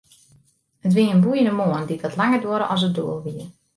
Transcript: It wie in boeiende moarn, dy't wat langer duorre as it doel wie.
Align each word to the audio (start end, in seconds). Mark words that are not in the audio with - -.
It 0.85 0.93
wie 0.95 1.09
in 1.13 1.21
boeiende 1.23 1.53
moarn, 1.59 1.85
dy't 1.87 2.03
wat 2.05 2.17
langer 2.19 2.41
duorre 2.43 2.65
as 2.73 2.85
it 2.87 2.95
doel 2.97 3.19
wie. 3.25 3.43